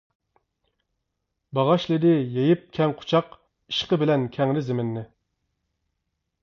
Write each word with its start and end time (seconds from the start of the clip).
باغاشلىدى 1.57 2.13
يېيىپ 2.15 2.65
كەڭ 2.79 2.97
قۇچاق، 3.03 3.37
ئىشقى 3.41 4.01
بىلەن 4.05 4.27
كەڭرى 4.39 4.67
زېمىننى. 4.71 5.07